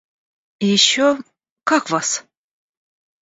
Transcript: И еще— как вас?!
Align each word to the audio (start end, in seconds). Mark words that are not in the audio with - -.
И 0.61 0.65
еще— 0.65 1.19
как 1.63 1.91
вас?! 1.91 2.25